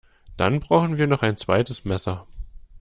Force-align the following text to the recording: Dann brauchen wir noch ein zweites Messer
Dann 0.35 0.61
brauchen 0.61 0.97
wir 0.97 1.05
noch 1.05 1.21
ein 1.21 1.37
zweites 1.37 1.85
Messer 1.85 2.25